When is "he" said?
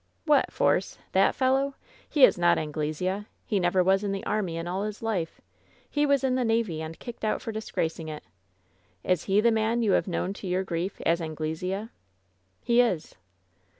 2.09-2.23, 3.45-3.59, 5.87-6.07, 9.25-9.41, 12.63-12.81